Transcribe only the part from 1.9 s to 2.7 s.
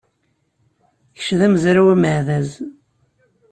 ameɛdaz.